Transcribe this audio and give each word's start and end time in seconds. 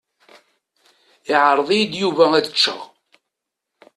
Iɛreḍ-iyi 1.33 1.97
Yuba 2.01 2.25
ad 2.37 2.45
ččeɣ. 2.53 2.81